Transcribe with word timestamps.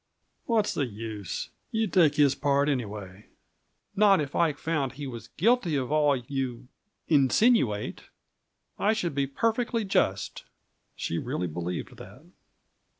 "What's 0.47 0.73
the 0.73 0.87
use? 0.87 1.51
You'd 1.71 1.93
take 1.93 2.15
his 2.15 2.33
part, 2.33 2.67
anyway." 2.69 3.27
"Not 3.95 4.19
if 4.19 4.35
I 4.35 4.51
found 4.53 4.93
he 4.93 5.05
was 5.05 5.27
guilty 5.37 5.75
of 5.75 5.91
all 5.91 6.15
you 6.15 6.67
insinuate. 7.07 8.05
I 8.79 8.93
should 8.93 9.13
be 9.13 9.27
perfectly 9.27 9.85
just." 9.85 10.43
She 10.95 11.19
really 11.19 11.45
believed 11.45 11.97
that. 11.97 12.23